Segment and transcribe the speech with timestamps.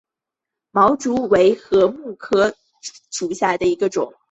[0.71, 2.91] 笔竹为禾本科茶秆竹
[3.27, 4.11] 属下的一个种。